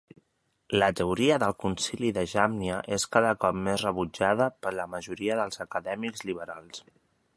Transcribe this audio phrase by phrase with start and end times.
[0.83, 5.63] La teoria del Concili de Jàmnia és cada cop més rebutjada per la majoria dels
[5.67, 6.83] acadèmics liberals.